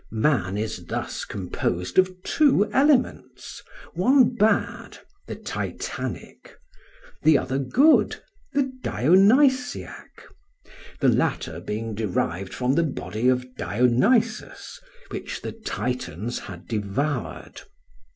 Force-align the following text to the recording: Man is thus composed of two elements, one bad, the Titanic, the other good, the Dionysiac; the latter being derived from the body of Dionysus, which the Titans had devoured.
Man 0.13 0.57
is 0.57 0.85
thus 0.87 1.25
composed 1.25 1.99
of 1.99 2.23
two 2.23 2.67
elements, 2.73 3.61
one 3.93 4.33
bad, 4.33 4.97
the 5.27 5.35
Titanic, 5.35 6.57
the 7.21 7.37
other 7.37 7.59
good, 7.59 8.15
the 8.51 8.63
Dionysiac; 8.83 10.23
the 11.01 11.07
latter 11.07 11.59
being 11.59 11.93
derived 11.93 12.51
from 12.55 12.73
the 12.73 12.81
body 12.83 13.29
of 13.29 13.55
Dionysus, 13.57 14.81
which 15.11 15.39
the 15.43 15.51
Titans 15.51 16.39
had 16.39 16.67
devoured. 16.67 17.61